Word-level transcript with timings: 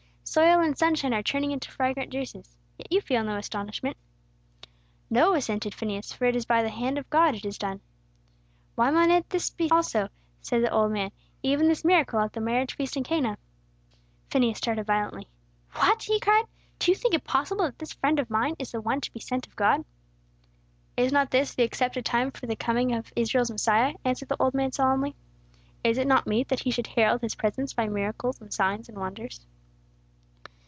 Soil 0.23 0.61
and 0.61 0.77
sunshine 0.77 1.13
are 1.13 1.21
turning 1.21 1.51
into 1.51 1.69
fragrant 1.69 2.09
juices. 2.09 2.55
Yet 2.77 2.89
you 2.89 3.01
feel 3.01 3.21
no 3.21 3.35
astonishment." 3.35 3.97
"No," 5.09 5.33
assented 5.33 5.75
Phineas; 5.75 6.13
"for 6.13 6.23
it 6.23 6.37
is 6.37 6.45
by 6.45 6.63
the 6.63 6.69
hand 6.69 6.97
of 6.97 7.09
God 7.09 7.35
it 7.35 7.43
is 7.43 7.57
done." 7.57 7.81
"Why 8.75 8.91
may 8.91 9.07
not 9.07 9.29
this 9.29 9.49
be 9.49 9.69
also?" 9.69 10.07
said 10.39 10.63
the 10.63 10.71
old 10.71 10.93
man. 10.93 11.11
"Even 11.43 11.67
this 11.67 11.83
miracle 11.83 12.17
at 12.21 12.31
the 12.31 12.39
marriage 12.39 12.77
feast 12.77 12.95
in 12.95 13.03
Cana?" 13.03 13.37
Phineas 14.29 14.57
started 14.59 14.87
violently. 14.87 15.27
"What!" 15.73 16.03
he 16.03 16.17
cried. 16.17 16.45
"Do 16.79 16.89
you 16.91 16.95
think 16.95 17.13
it 17.13 17.25
possible 17.25 17.65
that 17.65 17.79
this 17.79 17.91
friend 17.91 18.17
of 18.17 18.29
mine 18.29 18.55
is 18.57 18.71
the 18.71 18.79
One 18.79 19.01
to 19.01 19.11
be 19.11 19.19
sent 19.19 19.47
of 19.47 19.57
God?" 19.57 19.83
"Is 20.95 21.11
not 21.11 21.31
this 21.31 21.53
the 21.55 21.63
accepted 21.63 22.05
time 22.05 22.31
for 22.31 22.45
the 22.47 22.55
coming 22.55 22.93
of 22.95 23.11
Israel's 23.17 23.51
Messiah?" 23.51 23.95
answered 24.05 24.29
the 24.29 24.37
old 24.41 24.53
man, 24.53 24.71
solemnly. 24.71 25.13
"Is 25.83 25.97
it 25.97 26.07
not 26.07 26.25
meet 26.25 26.47
that 26.47 26.61
he 26.61 26.71
should 26.71 26.87
herald 26.87 27.19
his 27.19 27.35
presence 27.35 27.73
by 27.73 27.89
miracles 27.89 28.39
and 28.39 28.53
signs 28.53 28.87
and 28.87 28.97
wonders?" 28.97 29.45